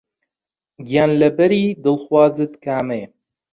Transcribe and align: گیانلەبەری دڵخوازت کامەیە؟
گیانلەبەری 0.87 1.65
دڵخوازت 1.83 2.51
کامەیە؟ 2.63 3.07